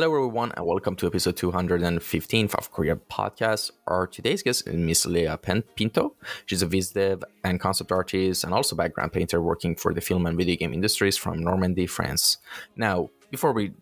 [0.00, 3.70] Hello, everyone, and welcome to episode 215 of Kouryer Podcast.
[3.86, 5.36] Our today's guest is Miss Lea
[5.76, 6.14] Pinto.
[6.46, 10.24] She's a viz dev and concept artist and also background painter working for the film
[10.24, 12.38] and video game industries from Normandy, France.
[12.76, 13.72] Now, before we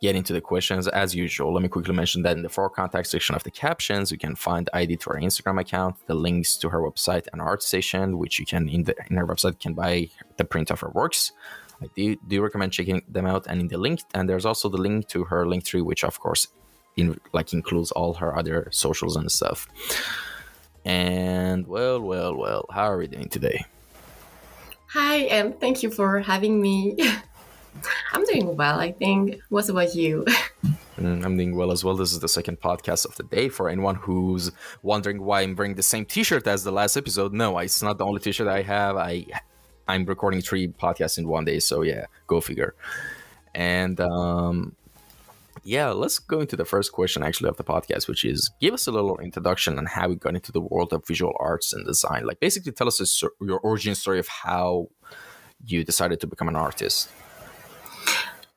[0.00, 3.08] get into the questions, as usual, let me quickly mention that in the for contact
[3.08, 6.70] section of the captions, you can find ID to our Instagram account, the links to
[6.70, 10.08] her website and ArtStation, which you can in the in her website can buy
[10.38, 11.32] the print of her works.
[11.82, 13.46] I do, do recommend checking them out.
[13.46, 16.48] And in the link, and there's also the link to her Linktree, which of course,
[16.96, 19.68] in like includes all her other socials and stuff.
[20.84, 23.64] And well, well, well, how are we doing today?
[24.88, 26.96] Hi, and thank you for having me.
[28.12, 29.40] I'm doing well, I think.
[29.48, 30.24] What about you?
[30.98, 31.96] Mm, I'm doing well as well.
[31.96, 33.48] This is the second podcast of the day.
[33.48, 34.50] For anyone who's
[34.82, 38.04] wondering why I'm wearing the same T-shirt as the last episode, no, it's not the
[38.04, 38.96] only T-shirt I have.
[38.96, 39.24] I
[39.90, 42.74] I'm recording three podcasts in one day, so yeah, go figure.
[43.54, 44.76] And um,
[45.64, 48.86] yeah, let's go into the first question actually of the podcast, which is give us
[48.86, 52.24] a little introduction on how we got into the world of visual arts and design.
[52.24, 54.90] Like, basically, tell us your origin story of how
[55.66, 57.10] you decided to become an artist.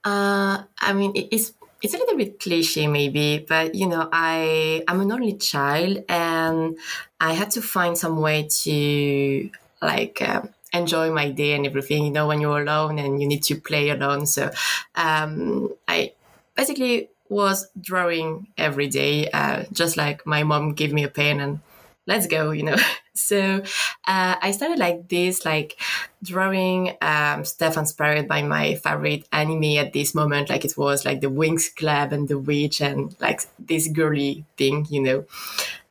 [0.03, 5.01] Uh, I mean, it's it's a little bit cliche maybe but you know i i'm
[5.01, 6.77] an only child and
[7.19, 9.49] i had to find some way to
[9.81, 10.41] like uh,
[10.73, 13.89] enjoy my day and everything, you know, when you're alone and you need to play
[13.89, 14.25] alone.
[14.25, 14.51] So
[14.95, 16.13] um, I
[16.55, 21.59] basically was drawing every day, uh, just like my mom gave me a pen and
[22.07, 22.77] let's go, you know.
[23.13, 23.61] so
[24.07, 25.79] uh, I started like this, like
[26.21, 30.49] drawing um, stuff inspired by my favorite anime at this moment.
[30.49, 34.87] Like it was like the Winx Club and the Witch and like this girly thing,
[34.89, 35.25] you know.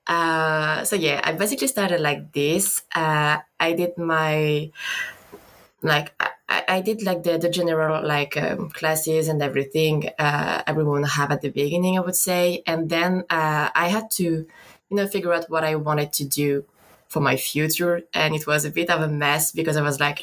[0.06, 2.82] Uh, so yeah, I basically started like this.
[2.94, 4.70] Uh, I did my
[5.82, 6.12] like
[6.48, 11.32] I, I did like the, the general like um, classes and everything uh, everyone have
[11.32, 15.32] at the beginning, I would say, and then uh, I had to you know figure
[15.32, 16.64] out what I wanted to do
[17.08, 20.22] for my future, and it was a bit of a mess because I was like,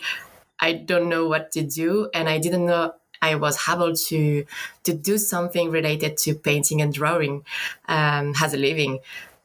[0.59, 4.45] I don't know what to do, and I didn't know I was able to
[4.84, 7.44] to do something related to painting and drawing
[7.88, 9.00] um, as a living.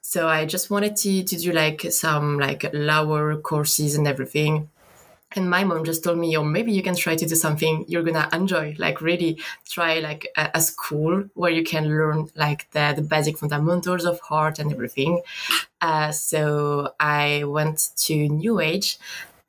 [0.06, 4.68] So I just wanted to, to do like some like lower courses and everything.
[5.32, 8.02] And my mom just told me, oh, maybe you can try to do something you're
[8.02, 8.76] gonna enjoy.
[8.78, 13.38] Like really try like a, a school where you can learn like the, the basic
[13.38, 15.22] fundamentals of art and everything.
[15.80, 18.98] Uh, so I went to New Age.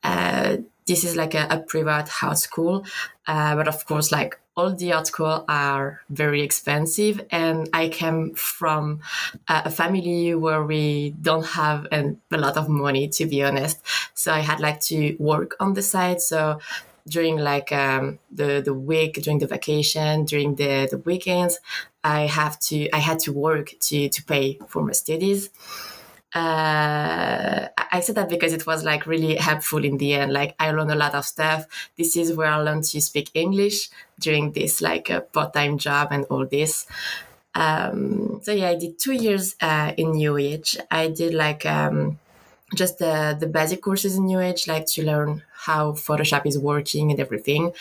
[0.04, 2.86] Uh, this is like a, a private art school,
[3.28, 5.12] uh, but of course, like all the art
[5.48, 9.00] are very expensive and i came from
[9.48, 13.82] a family where we don't have an, a lot of money to be honest.
[14.14, 16.22] So i had like to work on the side.
[16.22, 16.60] So
[17.08, 21.60] during like um, the the week during the vacation during the the weekends
[22.04, 25.50] i have to i had to work to to pay for my studies
[26.35, 30.34] uh, I said that because it was like really helpful in the end.
[30.34, 31.66] Like I learned a lot of stuff.
[31.97, 36.25] This is where I learned to speak English during this like a part-time job and
[36.25, 36.88] all this.
[37.56, 40.78] Um, so yeah, I did two years uh, in Age.
[40.91, 42.19] I did like um,
[42.74, 47.12] just the, the basic courses in New Age, like to learn how Photoshop is working
[47.12, 47.72] and everything.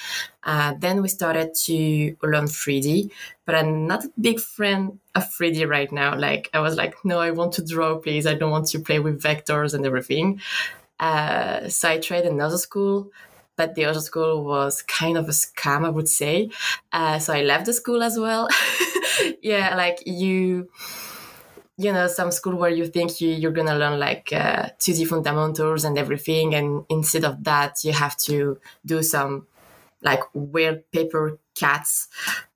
[0.42, 3.10] Uh, then we started to learn 3D,
[3.46, 6.16] but I'm not a big friend of 3D right now.
[6.16, 8.26] Like I was like, no, I want to draw, please.
[8.26, 10.40] I don't want to play with vectors and everything.
[11.00, 13.10] Uh, so I tried another school,
[13.56, 16.50] but the other school was kind of a scam, I would say.
[16.92, 18.48] Uh, so I left the school as well.
[19.42, 20.68] yeah, like you
[21.76, 25.84] you know some school where you think you, you're gonna learn like uh, 2d fundamentals
[25.84, 29.46] and everything and instead of that you have to do some
[30.02, 32.08] like weird paper cats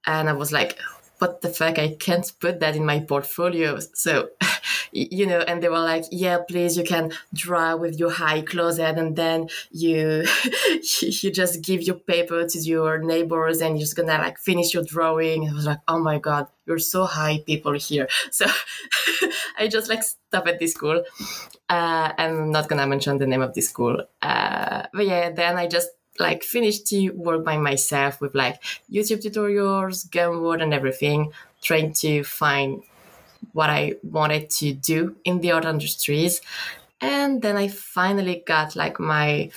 [0.06, 0.78] and i was like
[1.18, 1.78] what the fuck?
[1.78, 3.78] I can't put that in my portfolio.
[3.94, 4.30] So
[4.92, 8.96] you know and they were like yeah please you can draw with your high closet
[8.96, 10.24] and then you
[11.00, 14.84] you just give your paper to your neighbors and you're just gonna like finish your
[14.84, 15.48] drawing.
[15.48, 18.08] I was like oh my god you're so high people here.
[18.30, 18.46] So
[19.58, 21.02] i just like stop at this school.
[21.68, 24.04] Uh, i'm not gonna mention the name of this school.
[24.22, 25.88] Uh, but yeah then i just
[26.18, 31.32] like finished to work by myself with like YouTube tutorials, Gumroad and everything,
[31.62, 32.82] trying to find
[33.52, 36.40] what I wanted to do in the art industries.
[37.00, 39.50] And then I finally got like my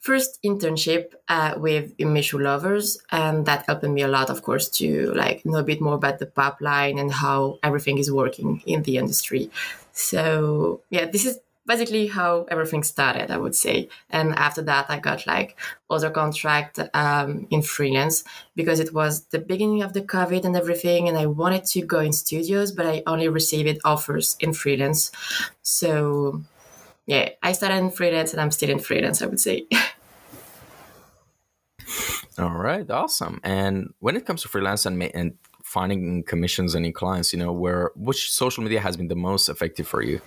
[0.00, 5.12] first internship uh, with Image Lovers, and that helped me a lot, of course, to
[5.14, 8.96] like know a bit more about the pipeline and how everything is working in the
[8.96, 9.50] industry.
[9.92, 13.88] So yeah, this is basically how everything started, I would say.
[14.10, 15.56] And after that, I got like
[15.88, 18.24] other contract um, in freelance
[18.56, 21.08] because it was the beginning of the COVID and everything.
[21.08, 25.12] And I wanted to go in studios, but I only received offers in freelance.
[25.62, 26.42] So
[27.06, 29.66] yeah, I started in freelance and I'm still in freelance, I would say.
[32.38, 33.40] All right, awesome.
[33.44, 37.90] And when it comes to freelance and, and finding commissions and clients, you know, where
[37.94, 40.20] which social media has been the most effective for you?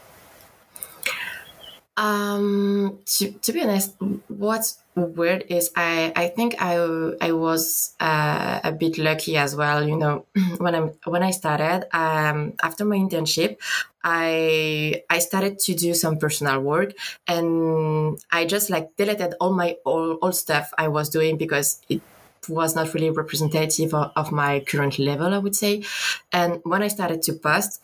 [1.98, 3.96] Um, to, to be honest,
[4.28, 6.76] what's weird is I, I think I,
[7.22, 9.88] I was uh, a bit lucky as well.
[9.88, 10.26] You know,
[10.58, 13.58] when I'm when I started um, after my internship,
[14.04, 16.94] I I started to do some personal work,
[17.28, 22.02] and I just like deleted all my old, old stuff I was doing because it
[22.50, 25.84] was not really representative of, of my current level, I would say.
[26.32, 27.82] And when I started to post,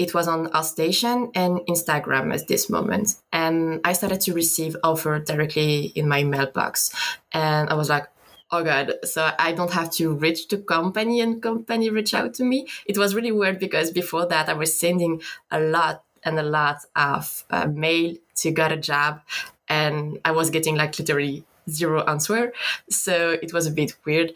[0.00, 3.16] it was on ArtStation and Instagram at this moment.
[3.34, 6.90] And I started to receive offer directly in my mailbox.
[7.32, 8.08] And I was like,
[8.52, 12.42] oh god so i don't have to reach the company and company reach out to
[12.42, 16.42] me it was really weird because before that i was sending a lot and a
[16.42, 19.20] lot of uh, mail to get a job
[19.68, 22.52] and i was getting like literally zero answer.
[22.88, 24.32] So it was a bit weird.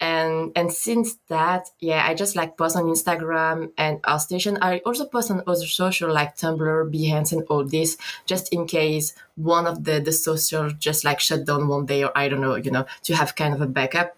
[0.00, 4.58] And and since that, yeah, I just like post on Instagram and ArtStation.
[4.62, 7.96] I also post on other social like Tumblr, Behance, and all this,
[8.26, 12.12] just in case one of the the social just like shut down one day or
[12.16, 14.16] I don't know, you know, to have kind of a backup.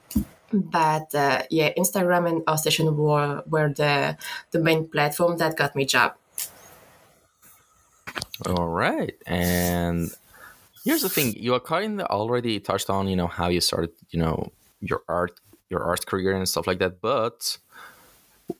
[0.52, 4.16] But uh, yeah, Instagram and ArtStation were were the
[4.50, 6.14] the main platform that got me job.
[8.46, 10.10] All right, and
[10.90, 11.34] here's the thing.
[11.36, 15.02] You are kind of already touched on you know how you started you know your
[15.08, 17.00] art your art career and stuff like that.
[17.00, 17.58] But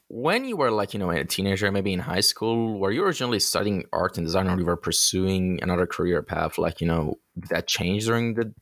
[0.08, 3.40] when you were like you know a teenager maybe in high school were you originally
[3.40, 7.50] studying art and design or you were pursuing another career path like you know did
[7.50, 8.54] that change during the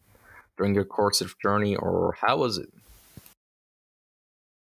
[0.57, 2.71] during your course of journey or how was it?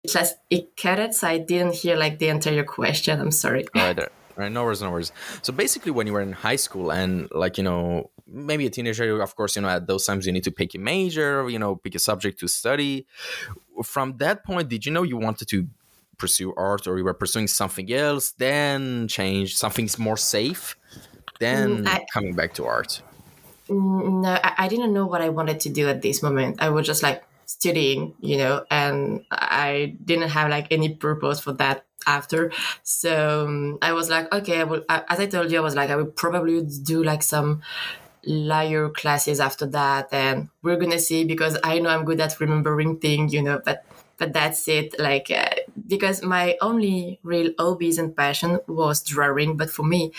[0.04, 3.20] It just it cut it so i didn't hear like the entire question.
[3.20, 3.66] I'm sorry.
[3.76, 4.52] All right right?
[4.52, 5.12] No worries no worries.
[5.42, 9.22] So basically when you were in high school and like you know maybe a teenager
[9.22, 11.76] of course you know at those times you need to pick a major you know
[11.76, 13.06] pick a subject to study.
[13.84, 15.68] From that point did you know you wanted to
[16.18, 20.78] pursue art or you were pursuing something else then change something more safe
[21.40, 23.02] then mm, I, coming back to art?
[23.68, 26.62] Mm, no I didn't know what i wanted to do at this moment.
[26.62, 31.52] I was just like studying you know and i didn't have like any purpose for
[31.54, 32.52] that after.
[32.84, 35.90] So um, I was like, okay, I will, as I told you, I was like,
[35.90, 37.62] I will probably do like some
[38.26, 40.10] lyre classes after that.
[40.12, 43.62] And we're going to see because I know I'm good at remembering things, you know,
[43.64, 43.86] but,
[44.18, 45.00] but that's it.
[45.00, 45.50] Like, uh,
[45.88, 49.58] because my only real hobbies and passion was drawing.
[49.58, 50.12] But for me,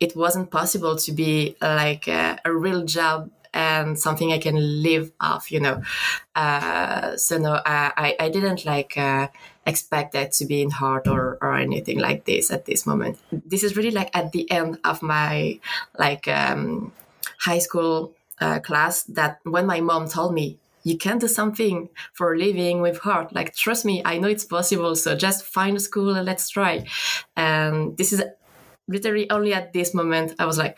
[0.00, 5.12] it wasn't possible to be like uh, a real job and something I can live
[5.20, 5.82] off, you know.
[6.34, 9.28] Uh, so no, I, I didn't like uh,
[9.66, 13.18] expect that to be in heart or, or anything like this at this moment.
[13.30, 15.58] This is really like at the end of my
[15.98, 16.92] like um,
[17.40, 22.36] high school uh, class that when my mom told me you can do something for
[22.36, 23.34] living with heart.
[23.34, 24.94] Like, trust me, I know it's possible.
[24.96, 26.84] So just find a school and let's try.
[27.36, 28.22] And this is
[28.86, 30.76] literally only at this moment I was like,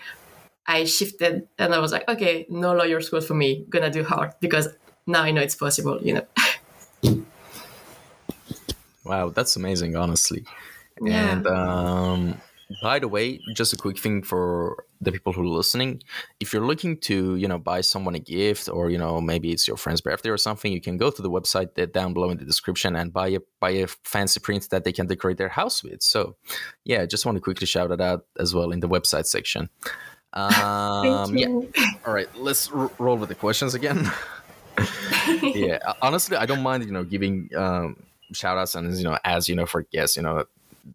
[0.66, 3.66] I shifted and I was like, okay, no lawyer school for me.
[3.68, 4.68] Gonna do hard because
[5.06, 7.24] now I know it's possible, you know.
[9.06, 10.44] wow, that's amazing, honestly.
[11.00, 11.32] Yeah.
[11.32, 12.40] And um,
[12.82, 16.02] by the way, just a quick thing for the people who are listening:
[16.40, 19.68] if you're looking to, you know, buy someone a gift, or you know, maybe it's
[19.68, 22.38] your friend's birthday or something, you can go to the website that down below in
[22.38, 25.84] the description and buy a buy a fancy print that they can decorate their house
[25.84, 26.02] with.
[26.02, 26.36] So,
[26.84, 29.68] yeah, just want to quickly shout it out as well in the website section.
[30.32, 31.48] Um, yeah.
[32.06, 34.10] All right, let's r- roll with the questions again.
[35.42, 39.48] yeah, honestly, I don't mind you know giving um, shout outs and you know as
[39.48, 40.16] you know for guests.
[40.16, 40.44] You know,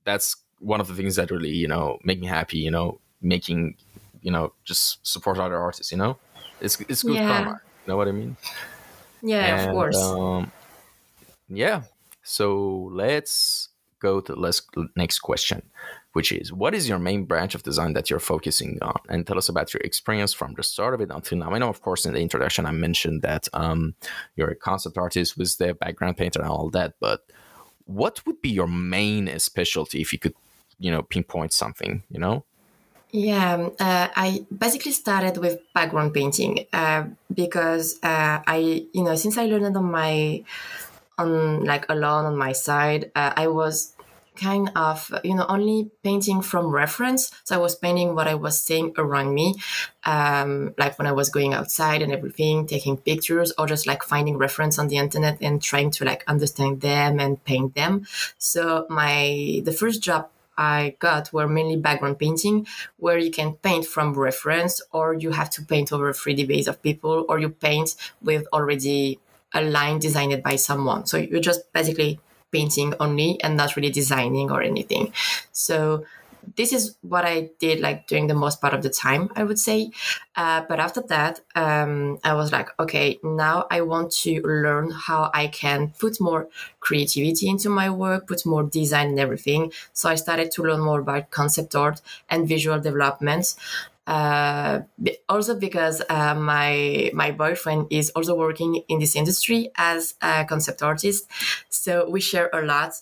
[0.04, 2.58] that's one of the things that really you know make me happy.
[2.60, 3.76] You know, making
[4.22, 5.92] you know just support other artists.
[5.92, 6.18] You know,
[6.60, 7.28] it's it's good yeah.
[7.28, 7.62] karma.
[7.86, 8.38] You know what I mean?
[9.22, 9.98] Yeah, and, of course.
[9.98, 10.52] Um,
[11.50, 11.84] yeah.
[12.24, 13.70] So let's
[14.00, 15.62] go to the next question
[16.14, 19.00] which is what is your main branch of design that you're focusing on?
[19.10, 21.52] And tell us about your experience from the start of it until now.
[21.52, 23.96] I know, of course, in the introduction, I mentioned that um,
[24.36, 27.22] you're a concept artist with the background painter and all that, but
[27.86, 30.34] what would be your main specialty if you could,
[30.80, 32.46] you know, pinpoint something, you know?
[33.12, 39.16] Yeah, um, uh, I basically started with background painting uh, because uh, I, you know,
[39.16, 40.44] since I learned on my,
[41.18, 43.94] on like alone on my side, uh, I was
[44.42, 48.60] kind of you know only painting from reference so i was painting what i was
[48.60, 49.56] seeing around me
[50.06, 54.38] um, like when i was going outside and everything taking pictures or just like finding
[54.38, 58.06] reference on the internet and trying to like understand them and paint them
[58.38, 62.68] so my the first job I got were mainly background painting,
[62.98, 66.68] where you can paint from reference, or you have to paint over a 3D base
[66.68, 69.18] of people, or you paint with already
[69.54, 71.06] a line designed by someone.
[71.08, 72.20] So you're just basically
[72.52, 75.14] painting only and not really designing or anything.
[75.52, 76.06] So
[76.56, 79.60] this is what I did like during the most part of the time, I would
[79.60, 79.92] say.
[80.36, 85.30] Uh, but after that, um, I was like, okay, now I want to learn how
[85.34, 86.48] I can put more
[86.80, 89.72] creativity into my work, put more design and everything.
[89.94, 93.56] So I started to learn more about concept art and visual development.
[94.08, 94.82] Uh,
[95.30, 100.82] also because uh, my my boyfriend is also working in this industry as a concept
[100.82, 101.30] artist,
[101.70, 102.94] so we share a lot.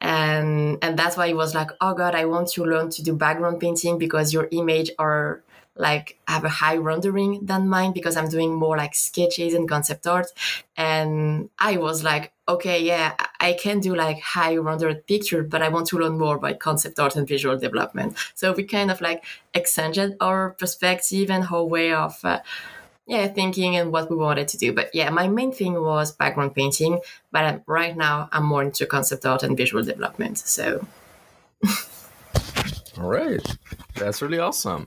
[0.00, 3.14] And and that's why it was like oh god i want to learn to do
[3.14, 5.42] background painting because your image are
[5.76, 10.06] like have a high rendering than mine because i'm doing more like sketches and concept
[10.06, 10.28] art.
[10.76, 15.68] And i was like okay yeah i can do like high rendered picture but i
[15.68, 19.24] want to learn more about concept art and visual development so we kind of like
[19.54, 22.40] exchanged our perspective and our way of uh,
[23.10, 24.72] yeah, thinking and what we wanted to do.
[24.72, 27.00] But yeah, my main thing was background painting.
[27.32, 30.38] But um, right now, I'm more into concept art and visual development.
[30.38, 30.86] So.
[32.96, 33.44] All right,
[33.96, 34.86] that's really awesome.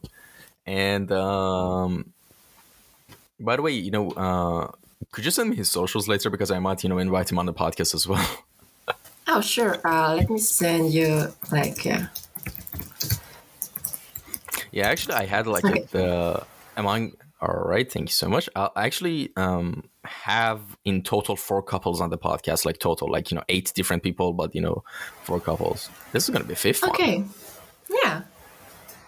[0.65, 2.13] And um,
[3.41, 4.72] by the way, you know, uh,
[5.12, 7.45] could you send me his socials later because I might, you know, invite him on
[7.45, 8.43] the podcast as well.
[9.27, 9.79] oh sure.
[9.86, 11.86] Uh, let me send you like.
[11.86, 12.05] Uh...
[14.72, 15.86] Yeah, actually, I had like okay.
[15.91, 16.45] the
[16.75, 18.50] among all right, thank you so much.
[18.55, 23.36] I actually um, have in total four couples on the podcast, like total, like you
[23.36, 24.83] know, eight different people, but you know,
[25.24, 25.89] four couples.
[26.13, 26.86] This is gonna be fifth.
[26.86, 27.17] Okay.
[27.17, 27.29] One.
[28.03, 28.22] Yeah.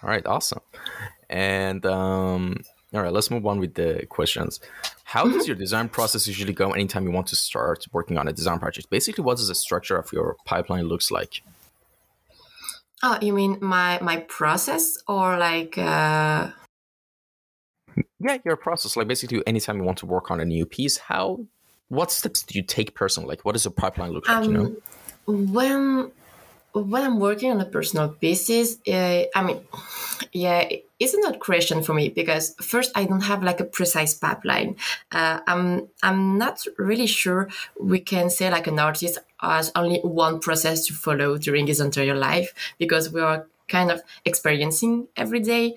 [0.03, 0.59] All right, awesome.
[1.29, 2.57] And um,
[2.93, 4.59] all right, let's move on with the questions.
[5.05, 5.37] How mm-hmm.
[5.37, 8.59] does your design process usually go anytime you want to start working on a design
[8.59, 8.89] project?
[8.89, 11.41] Basically, what does the structure of your pipeline looks like?
[13.03, 15.77] Oh, you mean my my process or like?
[15.77, 16.49] Uh
[18.19, 18.97] yeah, your process.
[18.97, 21.45] Like basically, anytime you want to work on a new piece, how,
[21.89, 23.29] what steps do you take personally?
[23.29, 24.37] Like, what does your pipeline look like?
[24.37, 24.75] Um, you know,
[25.27, 26.11] um, when
[26.83, 29.61] when I'm working on a personal pieces, uh, I mean,
[30.33, 30.67] yeah,
[30.99, 34.75] it's not question for me because first I don't have like a precise pipeline.
[35.11, 40.39] Uh, I'm I'm not really sure we can say like an artist has only one
[40.39, 45.75] process to follow during his entire life because we are kind of experiencing every day.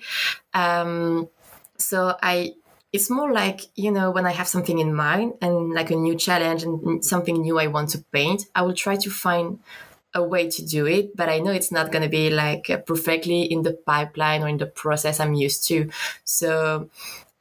[0.53, 1.29] Um,
[1.77, 2.55] so I
[2.91, 6.15] it's more like you know when i have something in mind and like a new
[6.15, 9.59] challenge and something new i want to paint i will try to find
[10.13, 13.43] a way to do it but i know it's not going to be like perfectly
[13.43, 15.89] in the pipeline or in the process i'm used to
[16.23, 16.89] so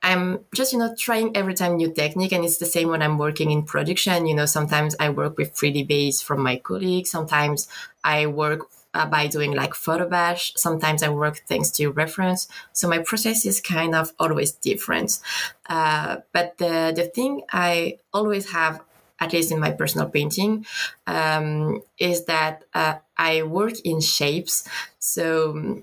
[0.03, 3.19] i'm just you know trying every time new technique and it's the same when i'm
[3.19, 7.69] working in production you know sometimes i work with 3d base from my colleagues sometimes
[8.05, 10.53] i work uh, by doing like photo bash.
[10.57, 12.49] Sometimes I work thanks to reference.
[12.73, 15.21] So my process is kind of always different.
[15.69, 18.81] Uh, but the, the thing I always have,
[19.21, 20.67] at least in my personal painting,
[21.07, 24.69] um, is that uh, I work in shapes.
[24.99, 25.83] So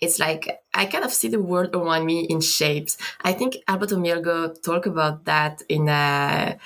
[0.00, 2.98] it's like I kind of see the world around me in shapes.
[3.22, 6.58] I think Alberto Mielgo talked about that in a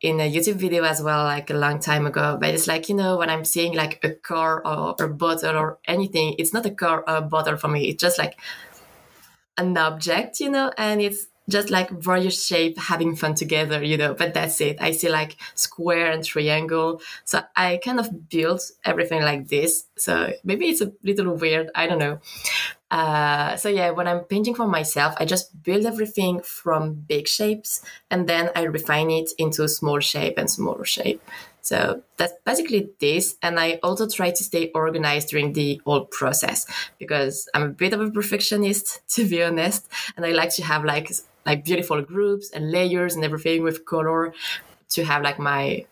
[0.00, 2.38] in a YouTube video as well, like a long time ago.
[2.40, 5.78] But it's like, you know, when I'm seeing like a car or a bottle or
[5.86, 7.88] anything, it's not a car or a bottle for me.
[7.88, 8.38] It's just like
[9.56, 14.14] an object, you know, and it's just like various shape having fun together, you know,
[14.14, 14.76] but that's it.
[14.80, 17.00] I see like square and triangle.
[17.24, 19.86] So I kind of built everything like this.
[19.96, 21.70] So maybe it's a little weird.
[21.74, 22.20] I don't know.
[22.90, 27.82] Uh, so yeah, when I'm painting for myself, I just build everything from big shapes
[28.10, 31.20] and then I refine it into small shape and smaller shape.
[31.60, 33.36] So that's basically this.
[33.42, 36.66] And I also try to stay organized during the whole process
[36.98, 39.86] because I'm a bit of a perfectionist, to be honest.
[40.16, 41.12] And I like to have like,
[41.48, 44.34] like beautiful groups and layers and everything with color
[44.90, 45.86] to have like my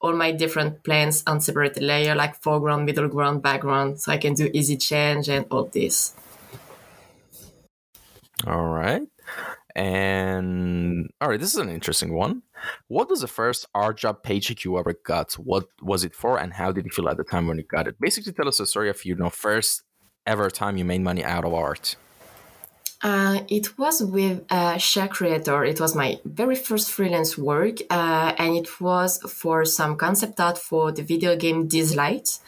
[0.00, 4.34] all my different plans on separated layer like foreground, middle ground, background, so I can
[4.34, 6.14] do easy change and all this.
[8.46, 9.02] All right.
[9.74, 12.42] And all right, this is an interesting one.
[12.88, 15.34] What was the first art job paycheck you ever got?
[15.34, 17.86] What was it for, and how did you feel at the time when you got
[17.86, 18.00] it?
[18.00, 19.82] Basically, tell us a story of you know first
[20.26, 21.96] ever time you made money out of art.
[23.06, 25.64] Uh, it was with uh, Share Creator.
[25.64, 30.58] It was my very first freelance work, uh, and it was for some concept art
[30.58, 32.40] for the video game Light.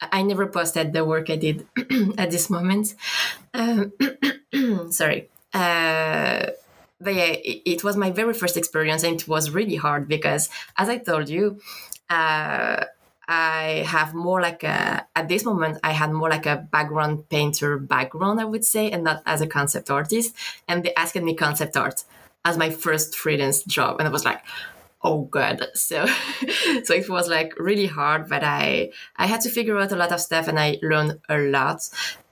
[0.00, 1.66] I never posted the work I did
[2.16, 2.94] at this moment.
[3.52, 3.92] Um,
[4.90, 5.28] sorry.
[5.52, 6.46] Uh,
[6.98, 10.48] but yeah, it, it, was my very first experience, and it was really hard because,
[10.78, 11.60] as I told you,
[12.08, 12.84] uh,
[13.28, 17.78] I have more like a, at this moment, I had more like a background painter
[17.78, 20.34] background, I would say, and not as a concept artist.
[20.66, 22.04] And they asked me concept art
[22.44, 23.98] as my first freelance job.
[23.98, 24.40] And I was like,
[25.04, 26.06] oh god so
[26.84, 30.10] so it was like really hard but i i had to figure out a lot
[30.10, 31.88] of stuff and i learned a lot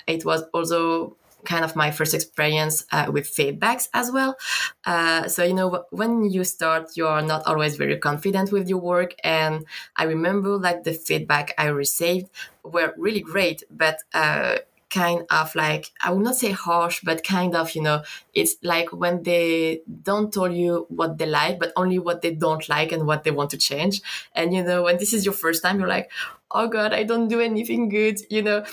[0.09, 4.37] it was also kind of my first experience uh, with feedbacks as well.
[4.85, 8.79] Uh, so, you know, when you start, you are not always very confident with your
[8.81, 9.15] work.
[9.25, 9.65] And
[9.97, 12.29] I remember like the feedback I received
[12.63, 14.57] were really great, but, uh,
[14.89, 18.03] kind of like i will not say harsh but kind of you know
[18.35, 22.69] it's like when they don't tell you what they like but only what they don't
[22.69, 24.01] like and what they want to change
[24.35, 26.09] and you know when this is your first time you're like
[26.53, 28.65] oh god i don't do anything good you know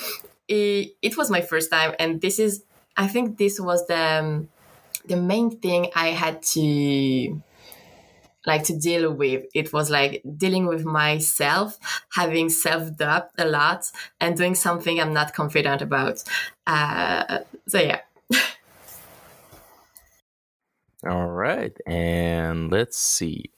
[0.48, 2.64] it, it was my first time and this is
[2.98, 4.50] i think this was the um,
[5.06, 7.42] the main thing i had to
[8.46, 9.46] like to deal with.
[9.54, 11.80] It was like dealing with myself
[12.14, 13.86] having self-doubt a lot
[14.20, 16.24] and doing something i'm not confident about.
[16.68, 18.02] Uh, so yeah.
[21.08, 23.52] All right and let's see.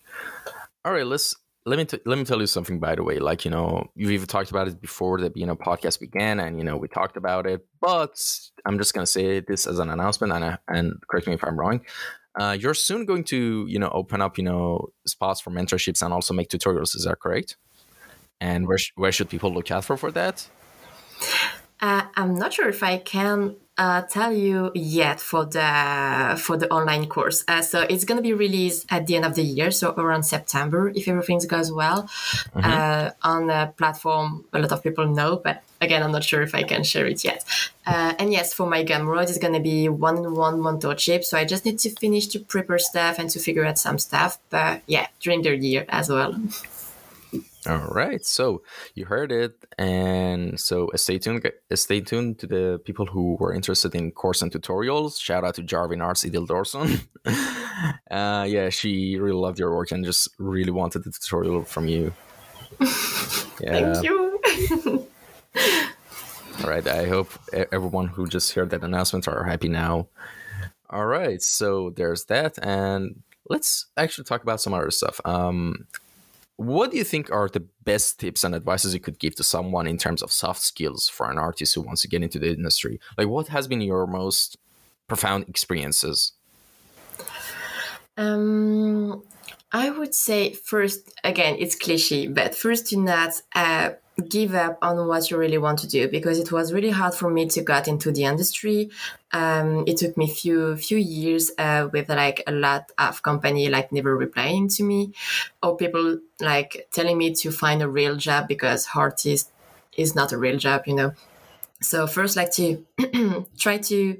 [0.83, 1.35] All right let's
[1.65, 4.11] let me t- let me tell you something by the way like you know you've
[4.11, 7.17] even talked about it before that you know podcast began and you know we talked
[7.17, 8.15] about it but
[8.65, 11.59] i'm just gonna say this as an announcement and uh, and correct me if i'm
[11.59, 11.81] wrong
[12.39, 16.13] uh, you're soon going to you know open up you know spots for mentorships and
[16.13, 17.57] also make tutorials is that correct?
[18.41, 20.47] And where, sh- where should people look out for for that?
[21.79, 26.71] Uh, i'm not sure if i can uh, tell you yet for the for the
[26.71, 27.43] online course.
[27.47, 30.23] Uh, so it's going to be released at the end of the year, so around
[30.23, 32.59] September, if everything goes well, mm-hmm.
[32.63, 35.37] uh, on a platform a lot of people know.
[35.37, 37.43] But again, I'm not sure if I can share it yet.
[37.85, 41.23] Uh, and yes, for my Gumroad, it's going to be one-on-one mentorship.
[41.23, 44.39] So I just need to finish to prepare stuff and to figure out some stuff.
[44.49, 46.35] But yeah, during the year as well.
[47.67, 48.61] All right, so
[48.93, 51.49] you heard it, and so stay tuned.
[51.73, 55.19] Stay tuned to the people who were interested in course and tutorials.
[55.19, 57.05] Shout out to Jarvin Arts Idil Dorson.
[58.11, 62.13] uh, yeah, she really loved your work and just really wanted the tutorial from you.
[63.61, 63.93] Yeah.
[63.93, 65.07] Thank you.
[66.61, 67.31] All right, I hope
[67.71, 70.09] everyone who just heard that announcement are happy now.
[70.89, 75.21] All right, so there's that, and let's actually talk about some other stuff.
[75.23, 75.87] Um,
[76.57, 79.87] what do you think are the best tips and advices you could give to someone
[79.87, 82.99] in terms of soft skills for an artist who wants to get into the industry?
[83.17, 84.57] Like, what has been your most
[85.07, 86.31] profound experiences?
[88.17, 89.23] Um,
[89.71, 93.91] I would say first, again, it's cliche, but first to not uh,
[94.29, 97.29] give up on what you really want to do because it was really hard for
[97.29, 98.89] me to get into the industry.
[99.31, 103.91] Um, it took me few few years uh, with like a lot of company like
[103.91, 105.13] never replying to me
[105.61, 109.51] or people like telling me to find a real job because artist
[109.97, 111.13] is not a real job, you know.
[111.81, 112.85] So first, like to
[113.57, 114.17] try to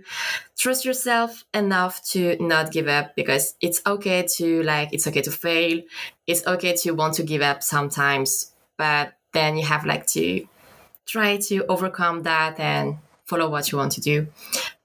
[0.57, 5.31] trust yourself enough to not give up because it's okay to like it's okay to
[5.31, 5.81] fail.
[6.27, 10.47] It's okay to want to give up sometimes, but then you have like to
[11.05, 14.27] try to overcome that and follow what you want to do.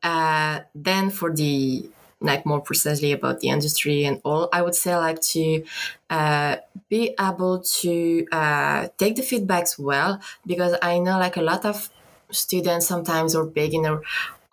[0.02, 1.88] Uh, then for the
[2.22, 5.64] like more precisely about the industry and all, I would say like to
[6.10, 6.56] uh,
[6.88, 11.88] be able to uh, take the feedbacks well because I know like a lot of
[12.30, 14.02] students sometimes or beginner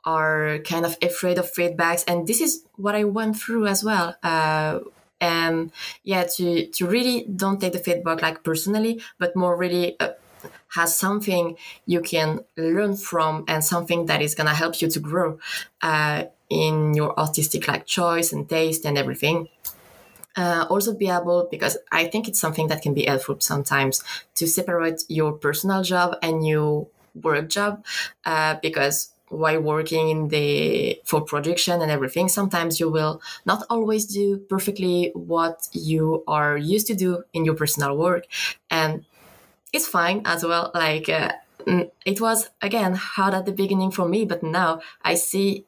[0.06, 4.16] are kind of afraid of feedbacks and this is what I went through as well.
[5.20, 5.72] And
[6.04, 10.14] yeah to to really don't take the feedback like personally but more really uh,
[10.76, 15.40] has something you can learn from and something that is to help you to grow
[15.82, 19.48] uh, in your artistic like choice and taste and everything.
[20.36, 24.04] Uh, also be able because i think it's something that can be helpful sometimes
[24.36, 26.86] to separate your personal job and your
[27.24, 27.84] work job
[28.26, 34.06] uh, because while working in the for production and everything sometimes you will not always
[34.06, 38.26] do perfectly what you are used to do in your personal work.
[38.70, 39.06] And
[39.74, 41.34] it's fine as well like uh,
[42.06, 45.66] it was again hard at the beginning for me but now i see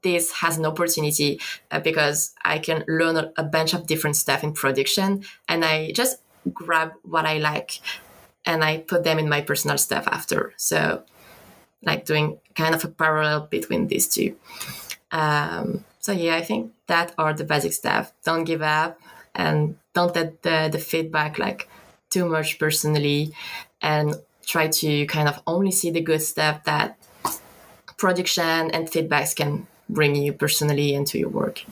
[0.00, 1.38] this has an opportunity
[1.70, 6.22] uh, because i can learn a bunch of different stuff in production and i just
[6.54, 7.80] grab what i like
[8.44, 10.52] and i put them in my personal stuff after.
[10.56, 11.02] So
[11.82, 14.36] like doing kind of a parallel between these two.
[15.10, 18.12] Um, so yeah, I think that are the basic stuff.
[18.24, 19.00] Don't give up
[19.34, 21.68] and don't let the, the feedback like
[22.10, 23.32] too much personally
[23.80, 24.14] and
[24.46, 26.98] try to kind of only see the good stuff that
[27.96, 31.64] production and feedbacks can bring you personally into your work.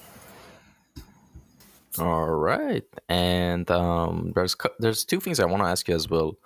[1.98, 6.36] All right, and um, there's there's two things I want to ask you as well.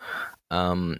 [0.50, 0.98] Um,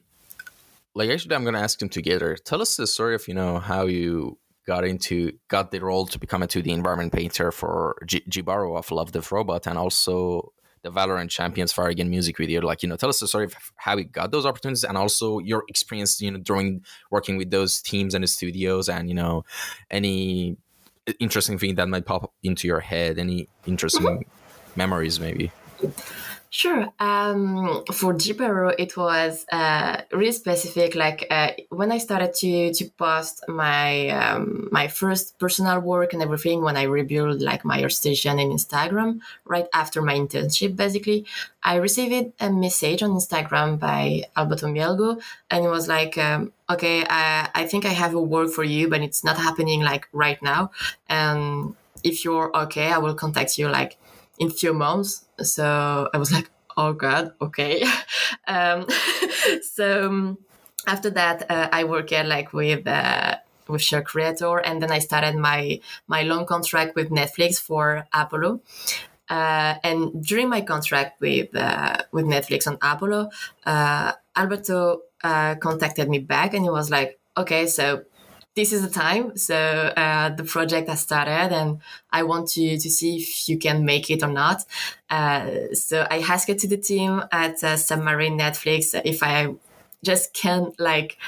[0.95, 2.37] like actually, I'm gonna ask them together.
[2.37, 6.19] Tell us the story of you know how you got into got the role to
[6.19, 10.53] become a 2D environment painter for G- Jibaro of Love Death Robot, and also
[10.83, 12.61] the Valorant Champions Fire Again music video.
[12.61, 15.41] Like you know, tell us the story of how you got those opportunities, and also
[15.41, 19.45] your experience, you know, during working with those teams and the studios, and you know,
[19.91, 20.57] any
[21.19, 24.31] interesting thing that might pop into your head, any interesting mm-hmm.
[24.77, 25.51] memories, maybe.
[26.55, 26.87] Sure.
[27.01, 30.95] Um, for Jibaro, it was uh, really specific.
[30.95, 36.23] Like uh, when I started to to post my um, my first personal work and
[36.23, 41.27] everything, when I rebuilt like my station and Instagram right after my internship, basically,
[41.65, 47.05] I received a message on Instagram by Alberto Mielgo, and it was like, um, "Okay,
[47.11, 50.41] I, I think I have a work for you, but it's not happening like right
[50.41, 50.71] now.
[51.09, 53.99] And if you're okay, I will contact you like."
[54.39, 55.27] In few months.
[55.43, 57.85] So I was like, oh God, okay.
[58.47, 58.87] um,
[59.75, 60.39] so um,
[60.87, 63.37] after that, uh, I worked like with uh,
[63.69, 68.61] with Share Creator, and then I started my my long contract with Netflix for Apollo.
[69.29, 73.31] Uh, and during my contract with uh, with Netflix on Apollo,
[73.65, 78.05] uh, Alberto uh, contacted me back, and he was like, "Okay, so
[78.55, 79.37] this is the time.
[79.37, 83.85] So uh, the project has started, and I want to to see if you can
[83.85, 84.65] make it or not.
[85.11, 89.55] Uh, so I asked to the team at uh, Submarine Netflix if I
[90.03, 91.19] just can like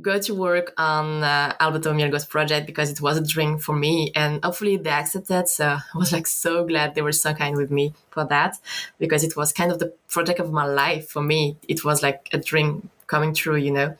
[0.00, 4.10] go to work on uh, Alberto Mielgo's project because it was a dream for me
[4.14, 5.48] and hopefully they accepted.
[5.48, 8.58] So I was like so glad they were so kind with me for that
[8.98, 11.56] because it was kind of the project of my life for me.
[11.68, 13.96] It was like a dream coming true, you know.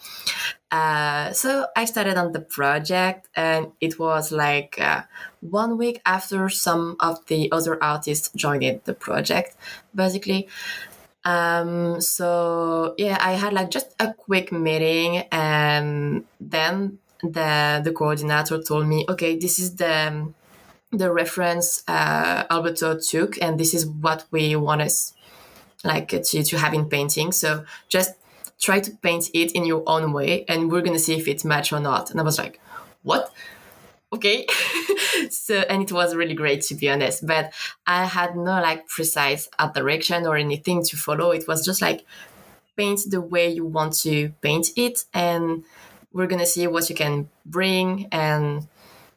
[0.72, 5.02] Uh, so I started on the project, and it was like uh,
[5.40, 9.54] one week after some of the other artists joined the project,
[9.94, 10.48] basically.
[11.26, 18.62] Um, so yeah, I had like just a quick meeting, and then the the coordinator
[18.62, 20.32] told me, okay, this is the
[20.90, 25.12] the reference uh, Alberto took, and this is what we want us
[25.84, 27.30] like to to have in painting.
[27.30, 28.14] So just
[28.62, 31.72] try to paint it in your own way and we're to see if it's match
[31.72, 32.10] or not.
[32.10, 32.60] And I was like,
[33.02, 33.32] what?
[34.12, 34.46] Okay.
[35.30, 37.52] so, and it was really great to be honest, but
[37.86, 41.32] I had no like precise direction or anything to follow.
[41.32, 42.06] It was just like
[42.76, 45.04] paint the way you want to paint it.
[45.12, 45.64] And
[46.12, 48.68] we're to see what you can bring and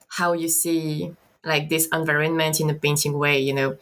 [0.08, 3.77] how you see like this environment in a painting way, you know.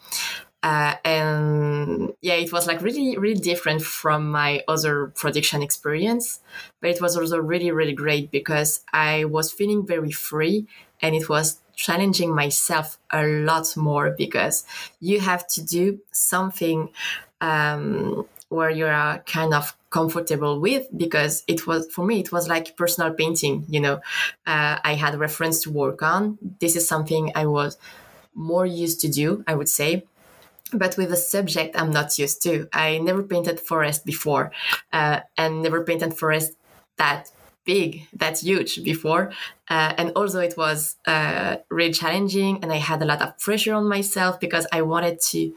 [0.64, 6.40] Uh, and yeah, it was like really, really different from my other production experience.
[6.80, 10.66] But it was also really, really great because I was feeling very free
[11.02, 14.64] and it was challenging myself a lot more because
[15.00, 16.88] you have to do something
[17.42, 22.48] um, where you are kind of comfortable with because it was for me it was
[22.48, 23.94] like personal painting you know
[24.46, 27.78] uh, i had reference to work on this is something i was
[28.34, 30.02] more used to do i would say
[30.78, 32.68] but with a subject I'm not used to.
[32.72, 34.52] I never painted forest before,
[34.92, 36.52] uh, and never painted forest
[36.96, 37.30] that
[37.64, 39.32] big, that huge before.
[39.68, 43.74] Uh, and also, it was uh, really challenging, and I had a lot of pressure
[43.74, 45.54] on myself because I wanted to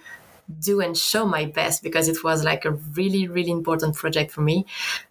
[0.60, 4.42] do and show my best because it was like a really, really important project for
[4.42, 4.66] me.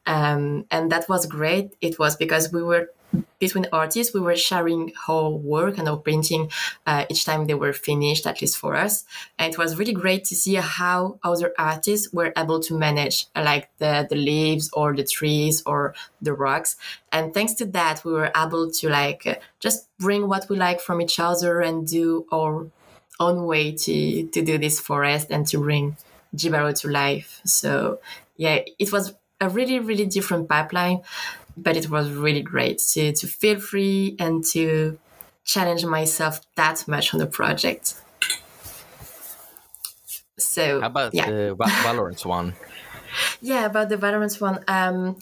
[0.07, 1.77] Um, and that was great.
[1.81, 2.91] It was because we were
[3.39, 6.51] between artists, we were sharing our work and our painting
[6.87, 9.05] uh, each time they were finished, at least for us.
[9.39, 13.69] And it was really great to see how other artists were able to manage like
[13.79, 16.77] the, the leaves or the trees or the rocks.
[17.13, 21.01] And thanks to that, we were able to like just bring what we like from
[21.01, 22.67] each other and do our
[23.21, 25.97] own way to, to do this forest and to bring
[26.35, 27.41] Jibaro to life.
[27.45, 28.01] So
[28.37, 31.03] yeah, it was a really, really different pipeline
[31.57, 34.99] but it was really great to, to feel free and to
[35.45, 37.95] challenge myself that much on the project.
[40.39, 41.31] So, how about yeah.
[41.31, 42.55] the Valorant one?
[43.41, 44.63] yeah, about the Valorant one.
[44.69, 45.17] Um,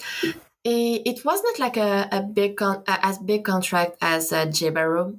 [0.65, 5.19] it, it was not like a, a big con- as big contract as uh, Jibaro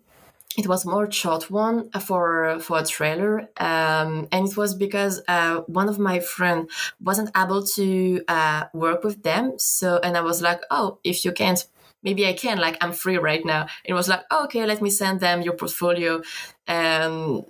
[0.57, 5.57] it was more short one for for a trailer um, and it was because uh,
[5.67, 6.69] one of my friend
[7.01, 11.31] wasn't able to uh, work with them so and i was like oh if you
[11.31, 11.65] can't
[12.05, 12.59] maybe I can.
[12.59, 13.67] Like I'm free right now.
[13.83, 16.21] It was like, oh, okay, let me send them your portfolio,
[16.67, 17.43] and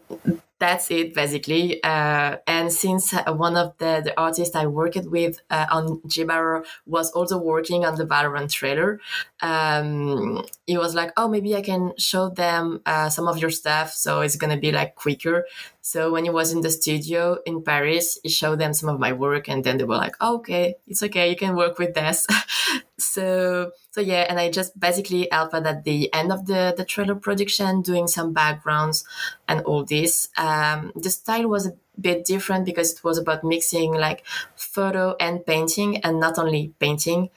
[0.59, 1.83] that's it basically.
[1.83, 6.65] Uh, and since uh, one of the, the artists I worked with uh, on Jibaro
[6.85, 8.99] was also working on the Valorant trailer,
[9.41, 13.93] um, he was like, "Oh, maybe I can show them uh, some of your stuff,
[13.93, 15.45] so it's gonna be like quicker."
[15.86, 19.13] So when he was in the studio in Paris, he showed them some of my
[19.13, 22.26] work, and then they were like, oh, "Okay, it's okay, you can work with this."
[22.98, 27.13] so so yeah, and I just basically helped at the end of the the trailer
[27.13, 29.06] production, doing some backgrounds
[29.48, 30.30] and all this.
[30.38, 35.45] Um, the style was a bit different because it was about mixing like photo and
[35.45, 37.30] painting, and not only painting.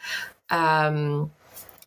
[0.48, 1.32] Um,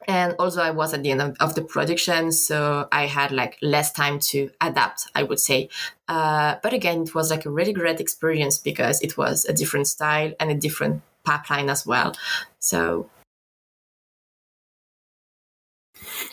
[0.08, 3.58] and also i was at the end of, of, the production so i had like
[3.62, 5.70] less time to adapt i would say
[6.08, 9.88] uh, but again it was like a really great experience because it was a different
[9.88, 12.16] style and a different pipeline as well
[12.60, 13.10] so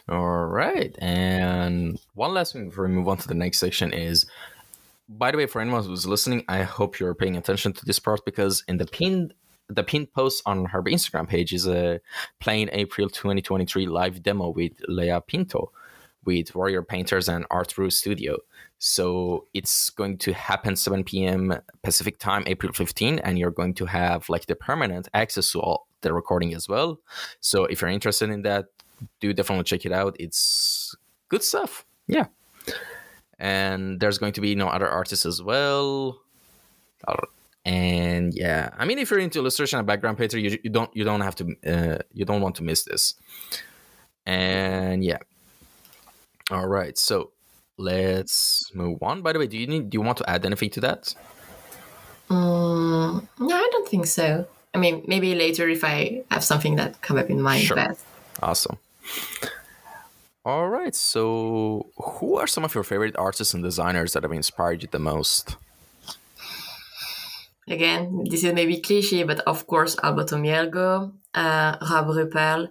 [0.09, 0.97] all right.
[0.99, 4.25] And one last thing before we move on to the next section is
[5.09, 8.25] by the way, for anyone who's listening, I hope you're paying attention to this part
[8.25, 9.33] because in the pinned
[9.69, 12.01] the pinned post on her Instagram page is a
[12.41, 15.71] playing April 2023 live demo with Lea Pinto
[16.25, 18.39] with Warrior Painters and Art Room Studio.
[18.79, 21.55] So it's going to happen 7 p.m.
[21.83, 25.87] Pacific time, April 15, and you're going to have like the permanent access to all
[26.03, 27.01] the recording as well.
[27.41, 28.67] So if you're interested in that,
[29.21, 30.17] do definitely check it out.
[30.19, 30.95] It's
[31.29, 31.85] good stuff.
[32.07, 32.27] Yeah.
[33.39, 36.21] And there's going to be no other artists as well.
[37.69, 41.05] And yeah, I mean, if you're into illustration and background painter, you, you don't you
[41.05, 43.15] don't have to uh, you don't want to miss this.
[44.25, 45.19] And yeah.
[46.51, 47.33] All right, so
[47.77, 49.21] let's move on.
[49.21, 51.15] By the way, do you need do you want to add anything to that?
[52.31, 54.47] Um, no, I don't think so.
[54.73, 57.65] I mean, maybe later if I have something that come up in mind.
[57.65, 57.77] Sure.
[57.77, 57.99] But...
[58.43, 58.79] Awesome.
[60.43, 60.95] All right.
[60.95, 64.99] So, who are some of your favorite artists and designers that have inspired you the
[64.99, 65.57] most?
[67.71, 72.69] Again, this is maybe cliche, but of course, Alberto Mielgo, uh, Rob Ruppel,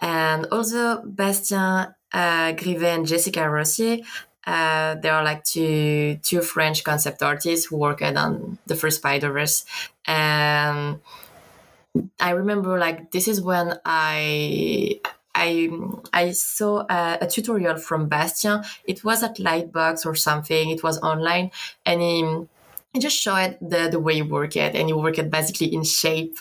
[0.00, 3.98] and also Bastien uh, Grivet and Jessica Rossier.
[4.44, 9.30] Uh, they are like two two French concept artists who worked on the first Spider
[9.30, 9.64] Verse,
[10.06, 10.98] and
[12.18, 15.00] I remember like this is when I
[15.34, 15.70] I
[16.12, 18.64] I saw a, a, tutorial from Bastien.
[18.84, 20.70] It was at Lightbox or something.
[20.70, 21.50] It was online,
[21.86, 22.22] and he,
[22.92, 25.82] he just showed the the way you work it, and you work it basically in
[25.84, 26.38] shape.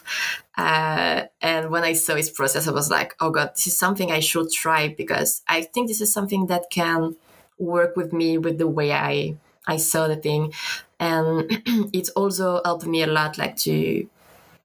[0.57, 4.11] Uh, and when I saw his process, I was like, oh god, this is something
[4.11, 7.15] I should try because I think this is something that can
[7.57, 9.35] work with me with the way I
[9.65, 10.53] I saw the thing,
[10.99, 11.45] and
[11.93, 14.07] it also helped me a lot, like to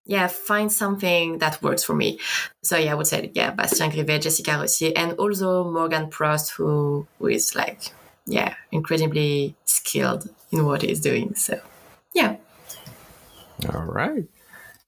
[0.07, 2.19] yeah, find something that works for me.
[2.63, 7.07] So yeah, I would say yeah, Bastien Grivet, Jessica Rossier, and also Morgan Prost, who
[7.19, 7.93] who is like
[8.27, 11.35] yeah, incredibly skilled in what he's doing.
[11.35, 11.61] So
[12.17, 12.37] yeah.
[13.73, 14.25] All right.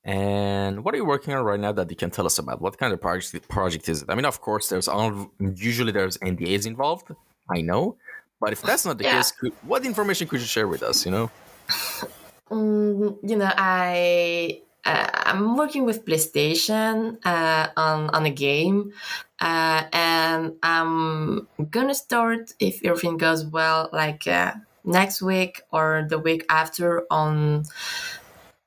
[0.05, 2.63] And what are you working on right now that you can tell us about?
[2.63, 4.11] What kind of project project is it?
[4.11, 7.09] I mean, of course, there's all usually there's NDAs involved.
[7.51, 7.97] I know,
[8.41, 9.17] but if that's not the yeah.
[9.17, 11.05] case, could, what information could you share with us?
[11.05, 11.31] You know.
[12.51, 18.95] Um, you know, I uh, I'm working with PlayStation uh, on on a game,
[19.39, 24.55] uh, and I'm gonna start if everything goes well, like uh,
[24.89, 27.65] next week or the week after on.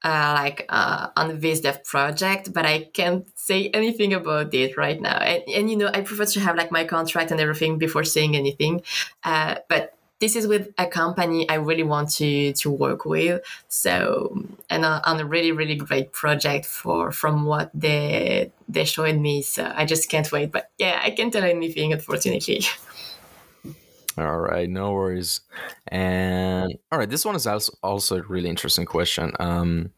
[0.04, 5.00] Uh, like uh, on the VizDev project, but I can't say anything about it right
[5.00, 5.20] now.
[5.20, 8.36] And, and you know, I prefer to have like my contract and everything before saying
[8.36, 8.82] anything.
[9.24, 13.42] but this is with a company I really want to to work with.
[13.68, 19.42] So and on a really really great project for from what they they showed me.
[19.42, 20.52] So I just can't wait.
[20.52, 22.62] But yeah, I can't tell anything unfortunately.
[24.18, 25.42] All right, no worries.
[25.88, 29.32] And all right, this one is also also a really interesting question.
[29.40, 29.92] Um,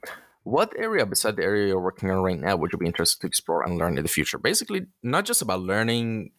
[0.43, 3.27] what area beside the area you're working on right now would you be interested to
[3.27, 4.37] explore and learn in the future?
[4.37, 6.31] Basically, not just about learning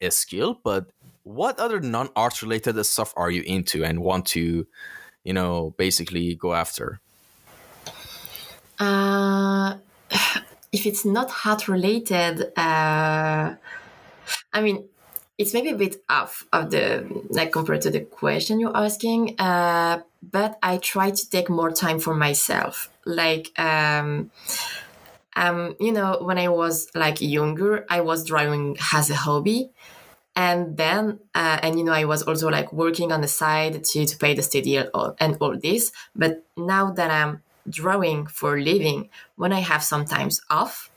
[0.00, 0.86] a skill, but
[1.26, 4.64] what other non-art related stuff are you into and want to
[5.24, 7.00] you know basically go after
[8.78, 9.74] uh
[10.72, 13.54] if it's not art related uh
[14.52, 14.88] i mean
[15.38, 20.00] it's maybe a bit off of the like compared to the question you're asking uh
[20.22, 22.90] but i try to take more time for myself.
[23.04, 24.30] Like um
[25.34, 29.70] um you know when i was like younger i was drawing as a hobby.
[30.38, 34.06] And then uh, and you know i was also like working on the side to,
[34.06, 35.92] to pay the study and all this.
[36.14, 40.88] But now that i'm drawing for living when i have sometimes off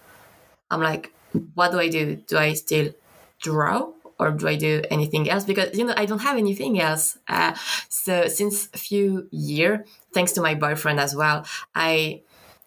[0.69, 1.11] i'm like
[1.55, 2.15] what do i do?
[2.15, 2.93] Do i still
[3.39, 5.45] draw or do I do anything else?
[5.45, 7.17] Because you know I don't have anything else.
[7.27, 7.53] Uh,
[7.89, 12.21] so since a few year, thanks to my boyfriend as well, I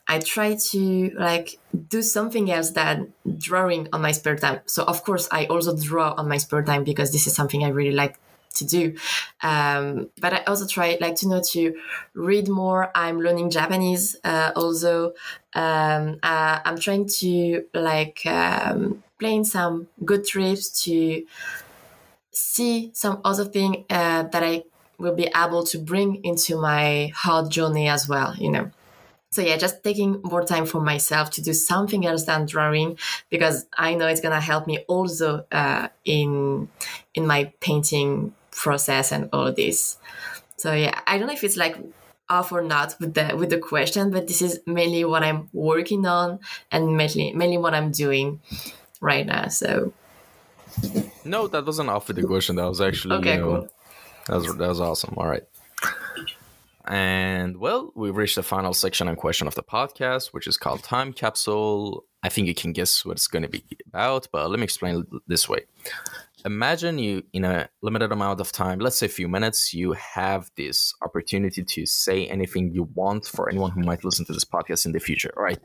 [0.09, 4.61] I try to like do something else than drawing on my spare time.
[4.67, 7.69] So of course I also draw on my spare time because this is something I
[7.69, 8.19] really like
[8.55, 8.97] to do.
[9.43, 11.75] Um, but I also try like to know to
[12.15, 12.91] read more.
[12.95, 14.17] I'm learning Japanese.
[14.25, 15.15] Uh, also,
[15.55, 21.25] um, uh, I'm trying to like um, plan some good trips to
[22.33, 24.65] see some other thing uh, that I
[24.99, 28.35] will be able to bring into my hard journey as well.
[28.37, 28.71] You know
[29.33, 32.99] so yeah just taking more time for myself to do something else than drawing
[33.31, 36.69] because i know it's gonna help me also uh, in
[37.15, 39.97] in my painting process and all this
[40.57, 41.77] so yeah i don't know if it's like
[42.29, 46.07] off or not with the with the question but this is mainly what i'm working
[46.07, 46.39] on
[46.71, 48.41] and mainly mainly what i'm doing
[49.03, 49.93] right now so
[51.25, 53.69] no that wasn't off with the question that was actually okay you know, cool
[54.29, 55.45] that was that was awesome all right
[56.85, 60.83] and well, we've reached the final section and question of the podcast, which is called
[60.83, 62.05] Time Capsule.
[62.25, 65.05] I think you can guess what it's going to be about, but let me explain
[65.27, 65.61] this way.
[66.45, 70.51] Imagine you, in a limited amount of time, let's say a few minutes, you have
[70.57, 74.85] this opportunity to say anything you want for anyone who might listen to this podcast
[74.85, 75.33] in the future.
[75.37, 75.61] All right.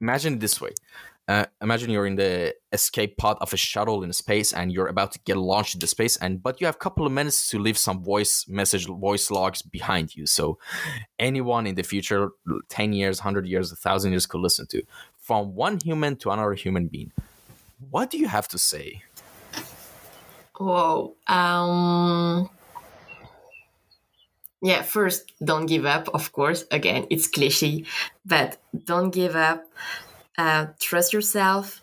[0.00, 0.72] Imagine it this way
[1.28, 5.10] uh, imagine you're in the escape pod of a shuttle in space and you're about
[5.10, 7.76] to get launched into space and but you have a couple of minutes to leave
[7.76, 10.24] some voice message voice logs behind you.
[10.26, 10.58] So
[11.18, 12.30] anyone in the future
[12.68, 14.82] 10 years 100 years 1000 years could listen to.
[15.18, 17.10] From one human to another human being.
[17.90, 19.02] What do you have to say?
[20.56, 22.48] Whoa um
[24.62, 26.64] yeah first don't give up of course.
[26.70, 27.84] Again it's cliche
[28.24, 29.66] but don't give up
[30.38, 31.82] uh, trust yourself.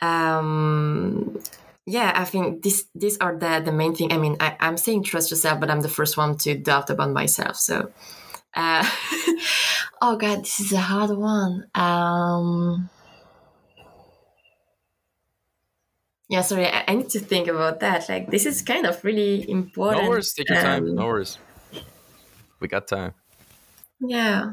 [0.00, 1.38] Um,
[1.86, 4.12] yeah, I think this these are the the main thing.
[4.12, 7.10] I mean, I, am saying trust yourself, but I'm the first one to doubt about
[7.10, 7.56] myself.
[7.56, 7.90] So,
[8.54, 8.88] uh,
[10.00, 11.66] oh god, this is a hard one.
[11.74, 12.88] Um,
[16.28, 18.08] yeah, sorry, I, I, need to think about that.
[18.08, 20.04] Like, this is kind of really important.
[20.04, 20.94] No worries, take your um, time.
[20.94, 21.38] No worries.
[22.60, 23.14] We got time.
[24.00, 24.52] Yeah.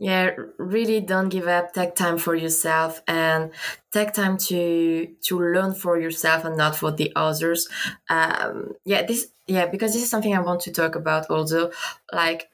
[0.00, 1.74] Yeah really don't give up.
[1.74, 3.50] Take time for yourself and
[3.92, 7.68] take time to to learn for yourself and not for the others.
[8.08, 11.70] Um yeah this yeah because this is something i want to talk about also.
[12.12, 12.48] Like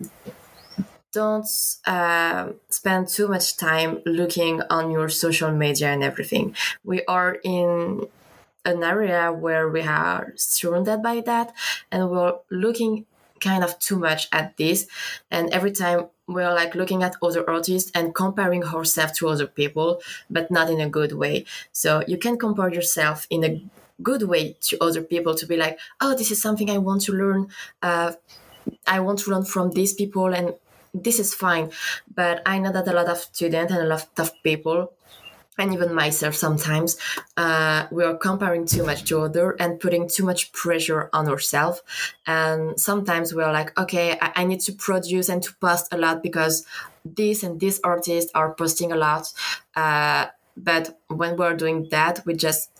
[1.12, 1.48] don't
[1.86, 6.54] uh, spend too much time looking on your social media and everything.
[6.84, 8.06] We are in
[8.66, 11.54] an area where we are surrounded by that
[11.90, 13.06] and we're looking
[13.40, 14.86] kind of too much at this.
[15.30, 20.00] And every time we're like looking at other artists and comparing ourselves to other people
[20.30, 21.44] but not in a good way.
[21.72, 23.62] So you can compare yourself in a
[24.02, 27.12] good way to other people to be like oh this is something i want to
[27.12, 27.48] learn.
[27.82, 28.12] Uh,
[28.86, 30.54] i want to learn from these people and
[30.92, 31.70] this is fine.
[32.14, 34.92] But i know that a lot of students and a lot of people
[35.58, 36.96] and even myself sometimes
[37.36, 41.82] uh, we are comparing too much to other and putting too much pressure on ourselves.
[42.26, 46.22] And sometimes we're like okay I-, I, need to produce and to post a lot
[46.22, 46.66] because
[47.04, 49.32] this and this artists are posting a lot.
[49.74, 52.70] Uh, but when we're doing that we just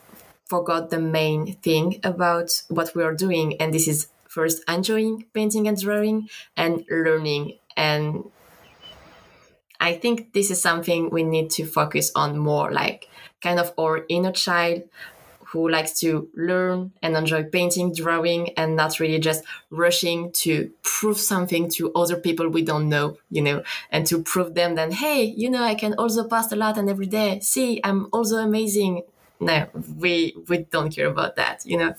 [0.47, 3.61] forgot the main thing about what we are doing.
[3.61, 8.31] And this is first enjoying painting and drawing and learning and
[9.81, 13.09] I think this is something we need to focus on more, like
[13.43, 14.83] kind of our inner child
[15.51, 21.19] who likes to learn and enjoy painting, drawing, and not really just rushing to prove
[21.19, 25.23] something to other people we don't know, you know, and to prove them that, hey,
[25.25, 27.41] you know, I can also post a lot and every day.
[27.41, 29.03] See, I'm also amazing.
[29.39, 31.95] No, we we don't care about that, you know.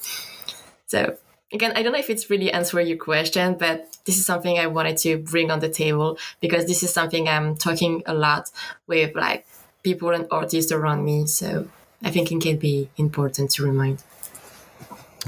[0.88, 1.18] So
[1.52, 4.68] again, I don't know if it's really answering your question, but this is something I
[4.68, 8.52] wanted to bring on the table because this is something I'm talking a lot
[8.88, 9.46] with like
[9.84, 11.26] people and artists around me.
[11.28, 11.68] So
[12.04, 14.04] I think it can be important to remind.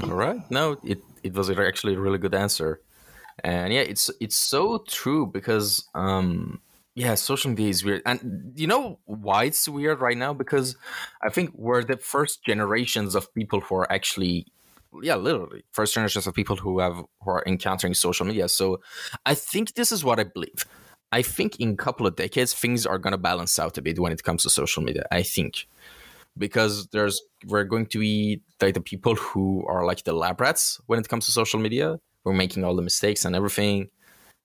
[0.02, 0.38] All right.
[0.50, 2.80] No, it, it was actually a really good answer.
[3.42, 6.60] And yeah, it's it's so true because um
[6.94, 8.02] yeah, social media is weird.
[8.04, 10.34] And you know why it's weird right now?
[10.34, 10.76] Because
[11.22, 14.46] I think we're the first generations of people who are actually
[15.02, 15.62] yeah literally.
[15.72, 18.48] First generations of people who have who are encountering social media.
[18.48, 18.80] So
[19.26, 20.64] i think this is what i believe.
[21.12, 23.98] I think in a couple of decades things are going to balance out a bit
[23.98, 25.66] when it comes to social media i think.
[26.38, 30.80] Because there's we're going to be like the people who are like the lab rats
[30.86, 31.98] when it comes to social media.
[32.24, 33.90] We're making all the mistakes and everything.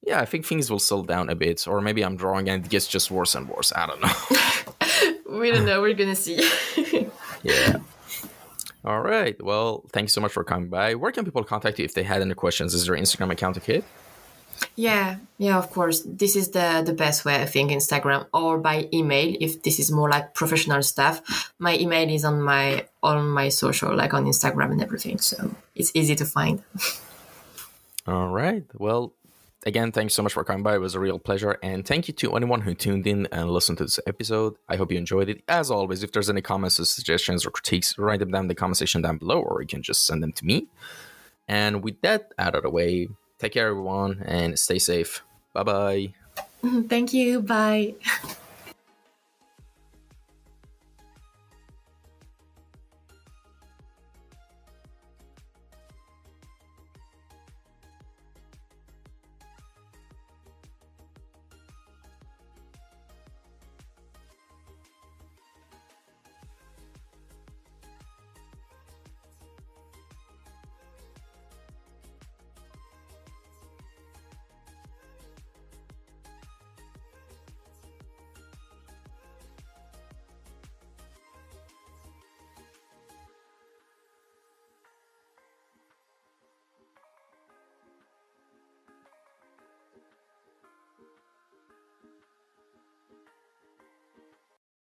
[0.02, 2.70] Yeah i think things will settle down a bit or maybe i'm drawing and it
[2.70, 3.72] gets just worse and worse.
[3.76, 4.14] I don't know.
[5.36, 5.82] We don't know.
[5.82, 6.50] We're gonna see.
[7.44, 7.78] yeah.
[8.86, 9.36] All right.
[9.44, 10.94] Well, thank you so much for coming by.
[10.94, 12.76] Where can people contact you if they had any questions?
[12.76, 13.82] Is there Instagram account okay?
[14.76, 16.04] Yeah, yeah, of course.
[16.06, 19.92] This is the the best way, I think, Instagram or by email if this is
[19.92, 21.52] more like professional stuff.
[21.60, 25.92] My email is on my on my social, like on Instagram and everything, so it's
[25.94, 26.64] easy to find.
[28.08, 28.64] All right.
[28.76, 29.14] Well,
[29.66, 30.76] again, thanks so much for coming by.
[30.76, 31.58] It was a real pleasure.
[31.64, 34.56] And thank you to anyone who tuned in and listened to this episode.
[34.70, 35.44] I hope you enjoyed it.
[35.48, 38.56] As always, if there's any comments or suggestions or critiques, write them down in the
[38.56, 40.68] comment section down below, or you can just send them to me.
[41.48, 43.10] And with that out of the way,
[43.40, 45.24] take care, everyone, and stay safe.
[45.54, 46.14] Bye bye.
[46.88, 47.42] Thank you.
[47.42, 47.96] Bye.